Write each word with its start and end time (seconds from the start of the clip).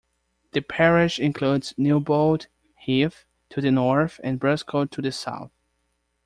The 0.53 0.61
parish 0.61 1.19
includes 1.19 1.75
Newbold 1.77 2.47
Heath 2.75 3.25
to 3.51 3.61
the 3.61 3.69
north 3.69 4.19
and 4.23 4.39
Brascote 4.39 4.89
to 4.93 5.01
the 5.03 5.11
south. 5.11 5.51